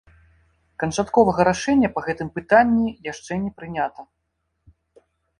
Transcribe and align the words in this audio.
Канчатковага 0.83 1.41
рашэння 1.49 1.89
па 1.97 2.01
гэтым 2.07 2.31
пытанні 2.37 2.87
яшчэ 3.11 3.37
не 3.43 3.51
прынята. 3.59 4.07